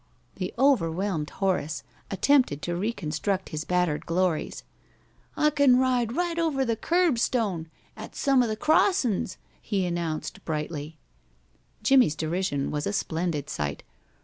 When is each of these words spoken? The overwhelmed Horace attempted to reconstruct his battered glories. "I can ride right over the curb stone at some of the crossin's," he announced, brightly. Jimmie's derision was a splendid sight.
The 0.37 0.51
overwhelmed 0.57 1.29
Horace 1.29 1.83
attempted 2.09 2.63
to 2.63 2.75
reconstruct 2.75 3.49
his 3.49 3.65
battered 3.65 4.07
glories. 4.07 4.63
"I 5.37 5.51
can 5.51 5.77
ride 5.77 6.15
right 6.15 6.39
over 6.39 6.65
the 6.65 6.75
curb 6.75 7.19
stone 7.19 7.69
at 7.95 8.15
some 8.15 8.41
of 8.41 8.49
the 8.49 8.55
crossin's," 8.57 9.37
he 9.61 9.85
announced, 9.85 10.43
brightly. 10.43 10.97
Jimmie's 11.83 12.15
derision 12.15 12.71
was 12.71 12.87
a 12.87 12.93
splendid 12.93 13.47
sight. 13.47 13.83